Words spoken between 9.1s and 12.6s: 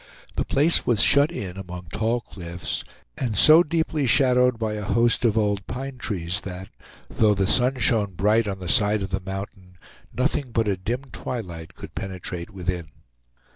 mountain, nothing but a dim twilight could penetrate